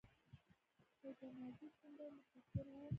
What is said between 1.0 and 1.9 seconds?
جمال الدین